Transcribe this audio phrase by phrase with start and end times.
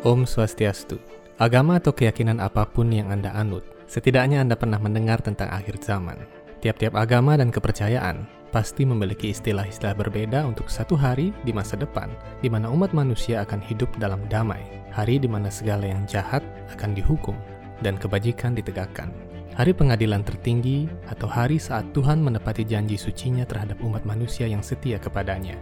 [0.00, 0.96] Om Swastiastu.
[1.36, 6.16] Agama atau keyakinan apa pun yang Anda anut, setidaknya Anda pernah mendengar tentang akhir zaman.
[6.64, 12.08] Tiap-tiap agama dan kepercayaan pasti memiliki istilah-istilah berbeda untuk satu hari di masa depan,
[12.40, 16.40] di mana umat manusia akan hidup dalam damai, hari di mana segala yang jahat
[16.72, 17.36] akan dihukum,
[17.84, 19.12] dan kebajikan ditegakkan.
[19.52, 24.96] Hari pengadilan tertinggi atau hari saat Tuhan menepati janji sucinya terhadap umat manusia yang setia
[24.96, 25.60] kepadanya.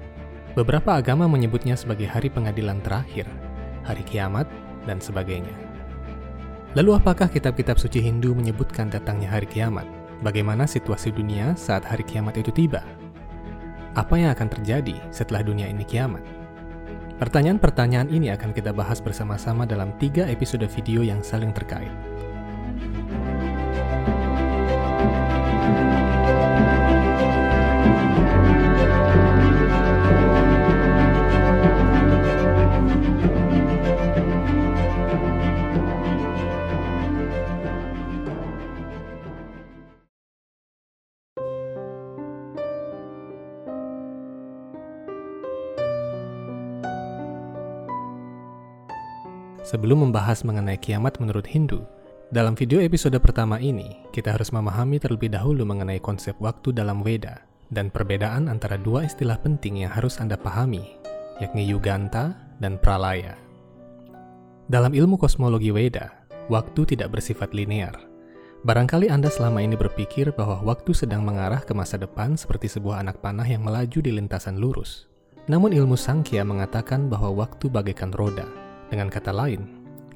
[0.54, 3.26] Beberapa agama menyebutnya sebagai hari pengadilan terakhir,
[3.84, 4.48] hari kiamat,
[4.88, 5.52] dan sebagainya.
[6.76, 9.84] Lalu apakah kitab-kitab suci Hindu menyebutkan datangnya hari kiamat?
[10.20, 12.82] Bagaimana situasi dunia saat hari kiamat itu tiba?
[13.96, 16.22] Apa yang akan terjadi setelah dunia ini kiamat?
[17.18, 21.90] Pertanyaan-pertanyaan ini akan kita bahas bersama-sama dalam tiga episode video yang saling terkait.
[49.68, 51.84] Sebelum membahas mengenai kiamat menurut Hindu,
[52.32, 57.44] dalam video episode pertama ini, kita harus memahami terlebih dahulu mengenai konsep waktu dalam Weda
[57.68, 60.96] dan perbedaan antara dua istilah penting yang harus Anda pahami,
[61.36, 62.32] yakni Yuganta
[62.64, 63.36] dan Pralaya.
[64.72, 66.16] Dalam ilmu kosmologi Weda,
[66.48, 67.92] waktu tidak bersifat linear.
[68.64, 73.20] Barangkali Anda selama ini berpikir bahwa waktu sedang mengarah ke masa depan seperti sebuah anak
[73.20, 75.12] panah yang melaju di lintasan lurus.
[75.44, 78.48] Namun ilmu Sangkya mengatakan bahwa waktu bagaikan roda,
[78.88, 79.64] dengan kata lain,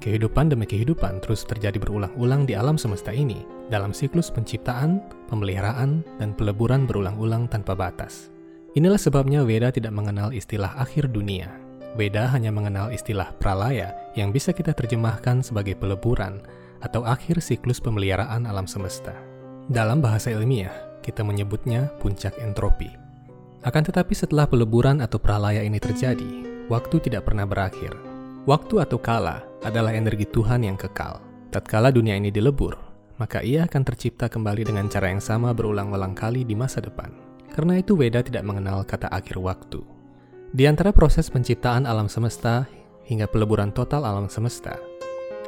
[0.02, 4.98] kehidupan demi kehidupan terus terjadi berulang-ulang di alam semesta ini dalam siklus penciptaan,
[5.30, 8.28] pemeliharaan, dan peleburan berulang-ulang tanpa batas.
[8.74, 11.52] Inilah sebabnya Weda tidak mengenal istilah akhir dunia.
[11.94, 16.40] Weda hanya mengenal istilah pralaya yang bisa kita terjemahkan sebagai peleburan
[16.80, 19.12] atau akhir siklus pemeliharaan alam semesta.
[19.68, 20.72] Dalam bahasa ilmiah,
[21.04, 22.90] kita menyebutnya puncak entropi.
[23.62, 27.94] Akan tetapi setelah peleburan atau pralaya ini terjadi, waktu tidak pernah berakhir,
[28.42, 31.22] Waktu atau kala adalah energi Tuhan yang kekal.
[31.54, 32.74] Tatkala dunia ini dilebur,
[33.14, 37.14] maka ia akan tercipta kembali dengan cara yang sama berulang-ulang kali di masa depan.
[37.54, 39.86] Karena itu Weda tidak mengenal kata akhir waktu.
[40.50, 42.66] Di antara proses penciptaan alam semesta
[43.06, 44.74] hingga peleburan total alam semesta,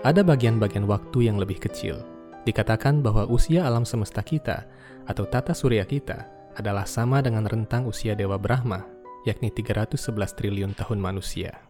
[0.06, 1.98] ada bagian-bagian waktu yang lebih kecil.
[2.46, 4.70] Dikatakan bahwa usia alam semesta kita
[5.10, 8.86] atau tata surya kita adalah sama dengan rentang usia Dewa Brahma,
[9.26, 9.98] yakni 311
[10.38, 11.63] triliun tahun manusia.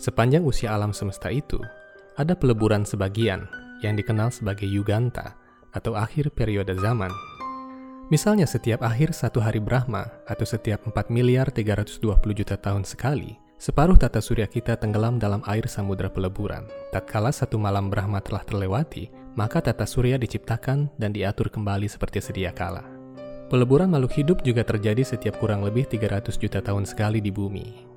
[0.00, 1.60] Sepanjang usia alam semesta itu,
[2.16, 3.44] ada peleburan sebagian
[3.84, 5.36] yang dikenal sebagai Yuganta
[5.76, 7.12] atau akhir periode zaman.
[8.08, 12.00] Misalnya setiap akhir satu hari Brahma atau setiap 4 miliar 320
[12.32, 16.64] juta tahun sekali, separuh tata surya kita tenggelam dalam air samudra peleburan.
[16.96, 22.56] Tatkala satu malam Brahma telah terlewati, maka tata surya diciptakan dan diatur kembali seperti sedia
[22.56, 22.88] kala.
[23.52, 27.89] Peleburan makhluk hidup juga terjadi setiap kurang lebih 300 juta tahun sekali di bumi.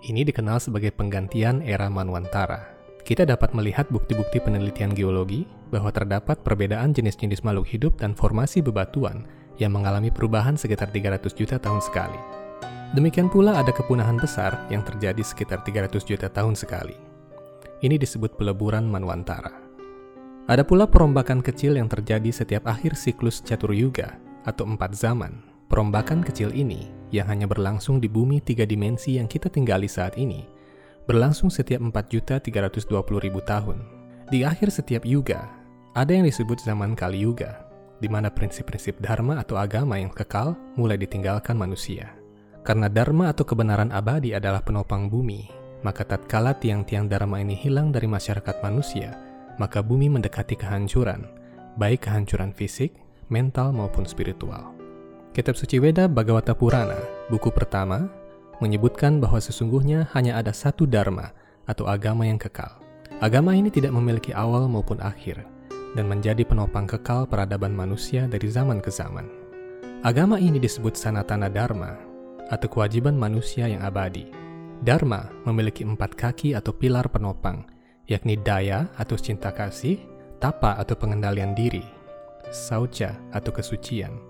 [0.00, 2.72] Ini dikenal sebagai penggantian era Manwantara.
[3.04, 9.28] Kita dapat melihat bukti-bukti penelitian geologi bahwa terdapat perbedaan jenis-jenis makhluk hidup dan formasi bebatuan
[9.60, 12.16] yang mengalami perubahan sekitar 300 juta tahun sekali.
[12.96, 16.96] Demikian pula ada kepunahan besar yang terjadi sekitar 300 juta tahun sekali.
[17.84, 19.52] Ini disebut peleburan Manwantara.
[20.48, 24.16] Ada pula perombakan kecil yang terjadi setiap akhir siklus Catur Yuga
[24.48, 25.44] atau empat zaman.
[25.68, 30.46] Perombakan kecil ini yang hanya berlangsung di bumi tiga dimensi yang kita tinggali saat ini,
[31.10, 32.86] berlangsung setiap 4.320.000
[33.42, 33.78] tahun.
[34.30, 35.50] Di akhir setiap yuga,
[35.98, 37.66] ada yang disebut zaman Kali Yuga,
[37.98, 42.14] di mana prinsip-prinsip dharma atau agama yang kekal mulai ditinggalkan manusia.
[42.62, 45.50] Karena dharma atau kebenaran abadi adalah penopang bumi,
[45.82, 49.18] maka tatkala tiang-tiang dharma ini hilang dari masyarakat manusia,
[49.58, 51.26] maka bumi mendekati kehancuran,
[51.74, 52.94] baik kehancuran fisik,
[53.32, 54.79] mental maupun spiritual.
[55.30, 56.98] Kitab Suci Weda Bhagavata Purana,
[57.30, 58.10] buku pertama,
[58.58, 61.30] menyebutkan bahwa sesungguhnya hanya ada satu dharma
[61.70, 62.82] atau agama yang kekal.
[63.22, 65.38] Agama ini tidak memiliki awal maupun akhir
[65.94, 69.30] dan menjadi penopang kekal peradaban manusia dari zaman ke zaman.
[70.02, 71.94] Agama ini disebut Sanatana Dharma
[72.50, 74.26] atau kewajiban manusia yang abadi.
[74.82, 77.70] Dharma memiliki empat kaki atau pilar penopang,
[78.10, 79.94] yakni daya atau cinta kasih,
[80.42, 81.86] tapa atau pengendalian diri,
[82.50, 84.29] sauca atau kesucian,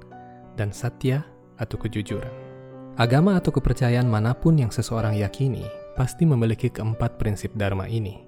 [0.55, 1.27] dan satya
[1.61, 2.33] atau kejujuran.
[2.99, 5.65] Agama atau kepercayaan mana pun yang seseorang yakini
[5.95, 8.27] pasti memiliki keempat prinsip dharma ini.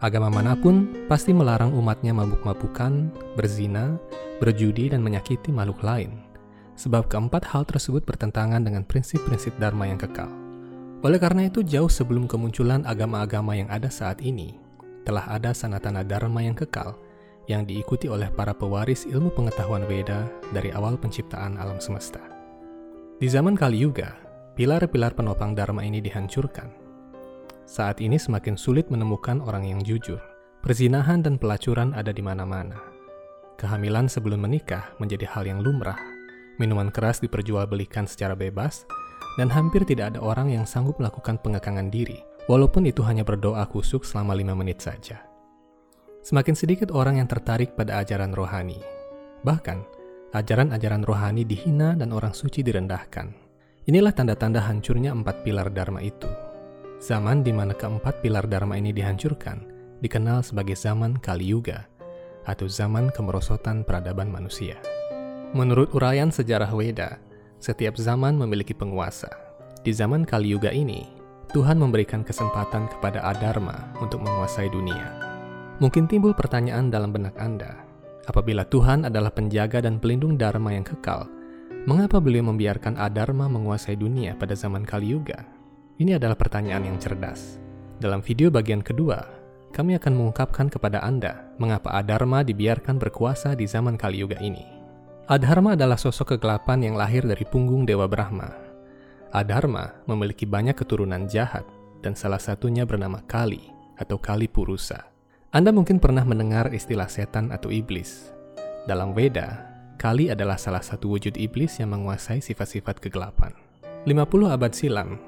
[0.00, 4.00] Agama mana pun pasti melarang umatnya mabuk-mabukan, berzina,
[4.40, 6.24] berjudi, dan menyakiti makhluk lain.
[6.80, 10.32] Sebab keempat hal tersebut bertentangan dengan prinsip-prinsip dharma yang kekal.
[11.04, 14.56] Oleh karena itu, jauh sebelum kemunculan agama-agama yang ada saat ini,
[15.04, 16.96] telah ada sanatana dharma yang kekal
[17.50, 22.22] yang diikuti oleh para pewaris ilmu pengetahuan Weda dari awal penciptaan alam semesta.
[23.18, 24.14] Di zaman Kali Yuga,
[24.54, 26.70] pilar-pilar penopang dharma ini dihancurkan.
[27.66, 30.22] Saat ini semakin sulit menemukan orang yang jujur.
[30.62, 32.78] Perzinahan dan pelacuran ada di mana-mana.
[33.58, 35.98] Kehamilan sebelum menikah menjadi hal yang lumrah.
[36.60, 38.84] Minuman keras diperjualbelikan secara bebas,
[39.40, 42.20] dan hampir tidak ada orang yang sanggup melakukan pengekangan diri,
[42.50, 45.29] walaupun itu hanya berdoa kusuk selama lima menit saja.
[46.20, 48.76] Semakin sedikit orang yang tertarik pada ajaran rohani.
[49.40, 49.78] Bahkan,
[50.36, 53.32] ajaran-ajaran rohani dihina dan orang suci direndahkan.
[53.88, 56.28] Inilah tanda-tanda hancurnya empat pilar Dharma itu.
[57.00, 59.64] Zaman di mana keempat pilar Dharma ini dihancurkan,
[60.04, 61.88] dikenal sebagai zaman Kali Yuga,
[62.44, 64.76] atau zaman kemerosotan peradaban manusia.
[65.56, 67.16] Menurut uraian sejarah Weda,
[67.56, 69.32] setiap zaman memiliki penguasa.
[69.80, 71.08] Di zaman Kali Yuga ini,
[71.50, 75.19] Tuhan memberikan kesempatan kepada Adharma untuk menguasai dunia.
[75.80, 77.88] Mungkin timbul pertanyaan dalam benak Anda,
[78.28, 81.24] apabila Tuhan adalah penjaga dan pelindung Dharma yang kekal,
[81.88, 85.40] mengapa beliau membiarkan Adharma menguasai dunia pada zaman Kali Yuga?
[85.96, 87.56] Ini adalah pertanyaan yang cerdas.
[87.96, 89.24] Dalam video bagian kedua,
[89.72, 94.68] kami akan mengungkapkan kepada Anda mengapa Adharma dibiarkan berkuasa di zaman Kali Yuga ini.
[95.32, 98.52] Adharma adalah sosok kegelapan yang lahir dari punggung Dewa Brahma.
[99.32, 101.64] Adharma memiliki banyak keturunan jahat,
[102.04, 103.64] dan salah satunya bernama Kali
[103.96, 105.09] atau Kali Purusa.
[105.50, 108.30] Anda mungkin pernah mendengar istilah setan atau iblis.
[108.86, 109.66] Dalam Weda,
[109.98, 113.50] Kali adalah salah satu wujud iblis yang menguasai sifat-sifat kegelapan.
[114.06, 115.18] 50 abad silam,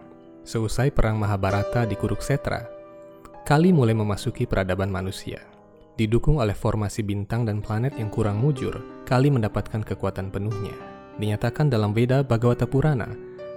[0.47, 2.71] seusai perang Mahabharata di Kuruksetra,
[3.43, 5.43] Kali mulai memasuki peradaban manusia.
[5.99, 10.79] Didukung oleh formasi bintang dan planet yang kurang mujur, Kali mendapatkan kekuatan penuhnya.
[11.19, 13.11] Dinyatakan dalam Weda Bhagavata Purana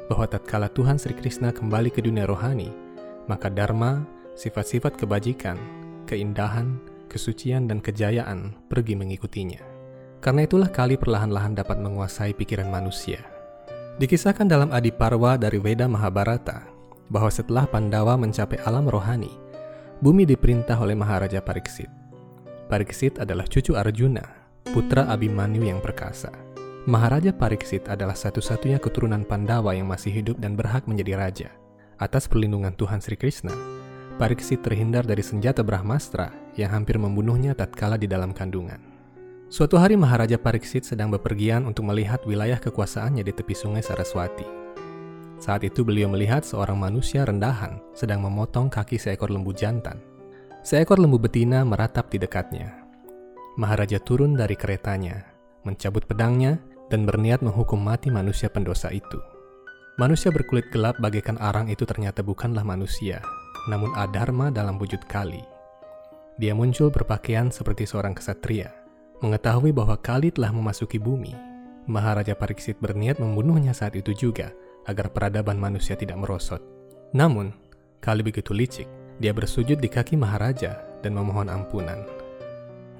[0.10, 2.74] bahwa tatkala Tuhan Sri Krishna kembali ke dunia rohani,
[3.30, 4.02] maka Dharma,
[4.34, 6.78] sifat-sifat kebajikan, keindahan,
[7.10, 9.60] kesucian, dan kejayaan pergi mengikutinya.
[10.22, 13.22] Karena itulah Kali perlahan-lahan dapat menguasai pikiran manusia.
[13.98, 16.68] Dikisahkan dalam Adi Parwa dari Veda Mahabharata
[17.08, 19.32] bahwa setelah Pandawa mencapai alam rohani,
[20.02, 21.88] bumi diperintah oleh Maharaja Pariksit.
[22.66, 24.26] Pariksit adalah cucu Arjuna,
[24.66, 26.34] putra Abhimanyu yang perkasa.
[26.90, 31.50] Maharaja Pariksit adalah satu-satunya keturunan Pandawa yang masih hidup dan berhak menjadi raja.
[32.02, 33.54] Atas perlindungan Tuhan Sri Krishna,
[34.16, 38.80] Pariksit terhindar dari senjata Brahmastra yang hampir membunuhnya tatkala di dalam kandungan.
[39.52, 44.48] Suatu hari Maharaja Pariksit sedang bepergian untuk melihat wilayah kekuasaannya di tepi sungai Saraswati.
[45.36, 50.00] Saat itu beliau melihat seorang manusia rendahan sedang memotong kaki seekor lembu jantan.
[50.64, 52.72] Seekor lembu betina meratap di dekatnya.
[53.60, 55.28] Maharaja turun dari keretanya,
[55.68, 56.56] mencabut pedangnya,
[56.88, 59.20] dan berniat menghukum mati manusia pendosa itu.
[60.00, 63.20] Manusia berkulit gelap bagaikan arang itu ternyata bukanlah manusia,
[63.70, 65.42] namun adharma dalam wujud kali.
[66.36, 68.76] Dia muncul berpakaian seperti seorang kesatria.
[69.24, 71.32] Mengetahui bahwa Kali telah memasuki bumi,
[71.88, 74.52] Maharaja Pariksit berniat membunuhnya saat itu juga
[74.84, 76.60] agar peradaban manusia tidak merosot.
[77.16, 77.56] Namun,
[78.04, 78.86] Kali begitu licik,
[79.18, 82.04] dia bersujud di kaki Maharaja dan memohon ampunan.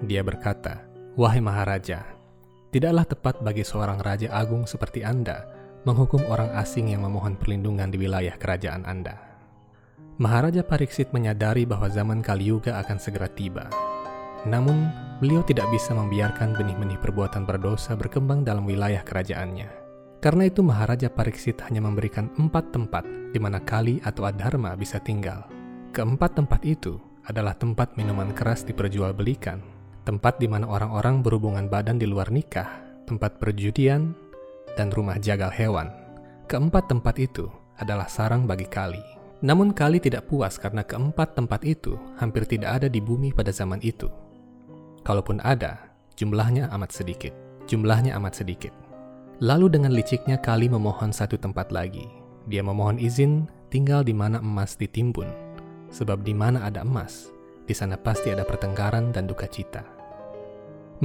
[0.02, 0.88] Dia berkata,
[1.20, 2.08] Wahai Maharaja,
[2.72, 5.44] tidaklah tepat bagi seorang raja agung seperti Anda
[5.84, 9.35] menghukum orang asing yang memohon perlindungan di wilayah kerajaan Anda.
[10.16, 13.68] Maharaja Pariksit menyadari bahwa zaman Kali Yuga akan segera tiba.
[14.48, 14.88] Namun,
[15.20, 19.68] beliau tidak bisa membiarkan benih-benih perbuatan berdosa berkembang dalam wilayah kerajaannya.
[20.24, 23.04] Karena itu Maharaja Pariksit hanya memberikan empat tempat
[23.36, 25.52] di mana Kali atau Adharma bisa tinggal.
[25.92, 26.96] Keempat tempat itu
[27.28, 29.60] adalah tempat minuman keras diperjualbelikan,
[30.08, 32.72] tempat di mana orang-orang berhubungan badan di luar nikah,
[33.04, 34.16] tempat perjudian,
[34.80, 35.92] dan rumah jagal hewan.
[36.48, 39.15] Keempat tempat itu adalah sarang bagi Kali.
[39.46, 43.78] Namun Kali tidak puas karena keempat tempat itu hampir tidak ada di bumi pada zaman
[43.86, 44.10] itu.
[45.06, 47.30] Kalaupun ada, jumlahnya amat sedikit.
[47.70, 48.74] Jumlahnya amat sedikit.
[49.38, 52.10] Lalu dengan liciknya Kali memohon satu tempat lagi.
[52.50, 55.30] Dia memohon izin tinggal di mana emas ditimbun.
[55.94, 57.30] Sebab di mana ada emas,
[57.70, 59.86] di sana pasti ada pertengkaran dan duka cita.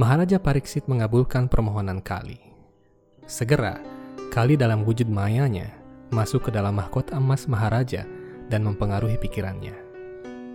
[0.01, 2.41] Maharaja Pariksit mengabulkan permohonan Kali.
[3.29, 3.77] Segera,
[4.33, 5.77] Kali dalam wujud mayanya
[6.09, 8.03] masuk ke dalam mahkota emas Maharaja
[8.51, 9.73] dan mempengaruhi pikirannya.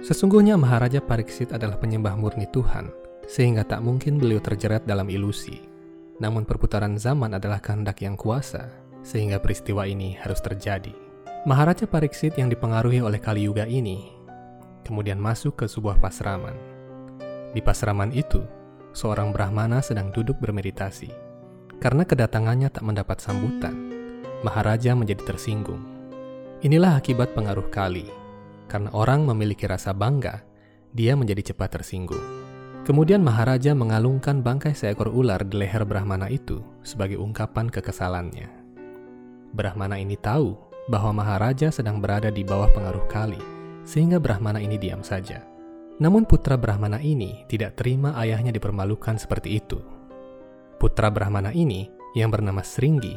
[0.04, 2.92] Sesungguhnya Maharaja Pariksit adalah penyembah murni Tuhan,
[3.24, 5.64] sehingga tak mungkin beliau terjerat dalam ilusi.
[6.20, 8.68] Namun perputaran zaman adalah kehendak yang kuasa,
[9.00, 10.92] sehingga peristiwa ini harus terjadi.
[11.48, 14.12] Maharaja Pariksit yang dipengaruhi oleh Kali Yuga ini
[14.86, 16.54] kemudian masuk ke sebuah pasraman.
[17.50, 18.38] Di pasraman itu,
[18.94, 21.10] seorang Brahmana sedang duduk bermeditasi.
[21.82, 23.74] Karena kedatangannya tak mendapat sambutan,
[24.46, 25.95] Maharaja menjadi tersinggung
[26.64, 28.08] Inilah akibat pengaruh kali.
[28.64, 30.40] Karena orang memiliki rasa bangga,
[30.96, 32.22] dia menjadi cepat tersinggung.
[32.88, 38.48] Kemudian Maharaja mengalungkan bangkai seekor ular di leher Brahmana itu sebagai ungkapan kekesalannya.
[39.52, 40.56] Brahmana ini tahu
[40.88, 43.42] bahwa Maharaja sedang berada di bawah pengaruh Kali,
[43.84, 45.44] sehingga Brahmana ini diam saja.
[46.00, 49.76] Namun putra Brahmana ini tidak terima ayahnya dipermalukan seperti itu.
[50.80, 53.12] Putra Brahmana ini, yang bernama Sringgi,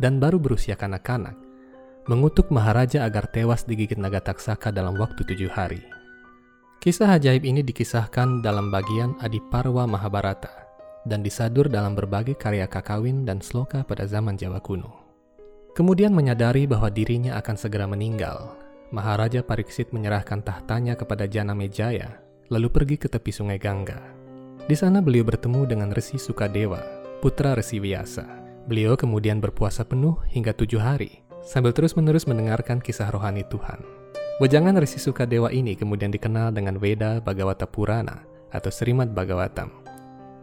[0.00, 1.49] dan baru berusia kanak-kanak,
[2.10, 5.78] mengutuk Maharaja agar tewas digigit naga taksaka dalam waktu tujuh hari.
[6.82, 10.50] Kisah ajaib ini dikisahkan dalam bagian Adiparwa Mahabharata
[11.06, 14.90] dan disadur dalam berbagai karya kakawin dan sloka pada zaman Jawa kuno.
[15.70, 18.58] Kemudian menyadari bahwa dirinya akan segera meninggal,
[18.90, 22.18] Maharaja Pariksit menyerahkan tahtanya kepada Jana Mejaya,
[22.50, 24.02] lalu pergi ke tepi sungai Gangga.
[24.66, 26.82] Di sana beliau bertemu dengan Resi Sukadewa,
[27.22, 28.26] putra Resi Vyasa.
[28.66, 33.80] Beliau kemudian berpuasa penuh hingga tujuh hari, sambil terus-menerus mendengarkan kisah rohani Tuhan.
[34.40, 39.68] Wejangan Resi Sukadewa ini kemudian dikenal dengan Weda Bhagavata Purana atau Srimad Bhagavatam,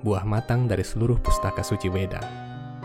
[0.05, 2.21] buah matang dari seluruh pustaka suci Weda.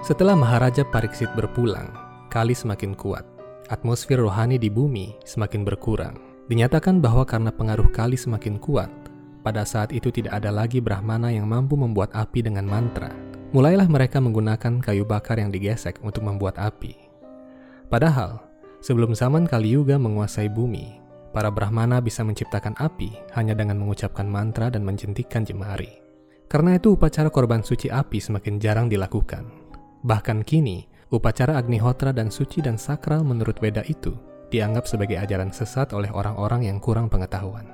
[0.01, 1.93] Setelah Maharaja Pariksit berpulang,
[2.33, 3.29] Kali semakin kuat.
[3.69, 6.17] Atmosfer rohani di bumi semakin berkurang.
[6.49, 8.89] Dinyatakan bahwa karena pengaruh Kali semakin kuat,
[9.45, 13.13] pada saat itu tidak ada lagi Brahmana yang mampu membuat api dengan mantra.
[13.53, 17.12] Mulailah mereka menggunakan kayu bakar yang digesek untuk membuat api.
[17.93, 18.41] Padahal,
[18.81, 20.97] sebelum zaman Kali Yuga menguasai bumi,
[21.29, 26.01] para Brahmana bisa menciptakan api hanya dengan mengucapkan mantra dan menjentikkan jemari.
[26.49, 29.45] Karena itu upacara korban suci api semakin jarang dilakukan.
[30.09, 34.17] Bahkan kini, upacara Agnihotra dan suci dan sakral menurut Weda itu
[34.49, 37.69] dianggap sebagai ajaran sesat oleh orang-orang yang kurang pengetahuan.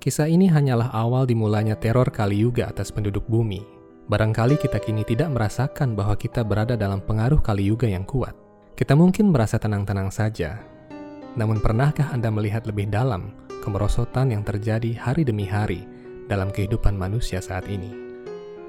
[0.00, 3.60] Kisah ini hanyalah awal dimulainya teror Kali Yuga atas penduduk bumi.
[4.08, 8.32] Barangkali kita kini tidak merasakan bahwa kita berada dalam pengaruh Kali Yuga yang kuat.
[8.76, 10.60] Kita mungkin merasa tenang-tenang saja,
[11.38, 15.86] namun pernahkah Anda melihat lebih dalam kemerosotan yang terjadi hari demi hari
[16.26, 17.92] dalam kehidupan manusia saat ini?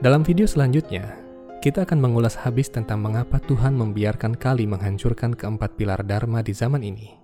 [0.01, 1.17] Dalam video selanjutnya,
[1.62, 6.81] kita akan mengulas habis tentang mengapa Tuhan membiarkan Kali menghancurkan keempat pilar Dharma di zaman
[6.81, 7.17] ini,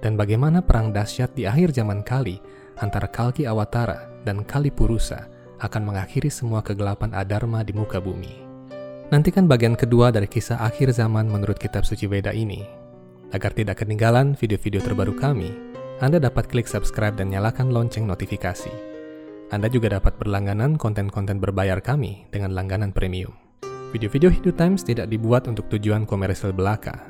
[0.00, 2.40] dan bagaimana perang dahsyat di akhir zaman Kali
[2.80, 8.47] antara Kalki Awatara dan Kali Purusa akan mengakhiri semua kegelapan adharma di muka bumi.
[9.08, 12.60] Nantikan bagian kedua dari kisah akhir zaman menurut kitab suci Weda ini
[13.32, 15.48] Agar tidak ketinggalan video-video terbaru kami,
[16.04, 18.68] Anda dapat klik subscribe dan nyalakan lonceng notifikasi.
[19.48, 23.32] Anda juga dapat berlangganan konten-konten berbayar kami dengan langganan premium.
[23.96, 27.00] Video-video Hindu Times tidak dibuat untuk tujuan komersial belaka.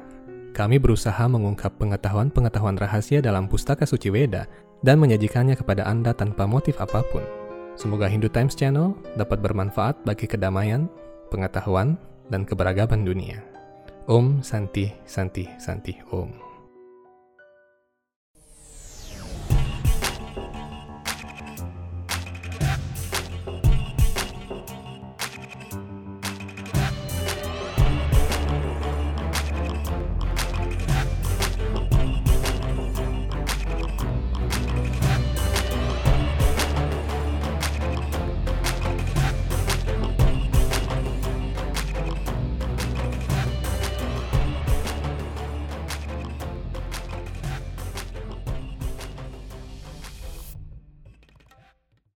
[0.55, 4.47] Kami berusaha mengungkap pengetahuan-pengetahuan rahasia dalam pustaka suci Weda
[4.87, 7.27] dan menyajikannya kepada Anda tanpa motif apa pun.
[7.75, 10.87] Semoga Hindu Times Channel dapat bermanfaat bagi kedamaian,
[11.29, 13.41] pengetahuan, dan keberagaman dunia.
[14.09, 16.48] Om Santi Santi Santi Om.